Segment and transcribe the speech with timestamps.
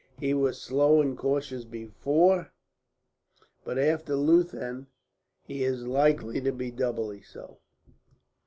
[0.19, 2.51] He was slow and cautious before,
[3.63, 4.87] but after Leuthen
[5.43, 7.59] he is likely to be doubly so.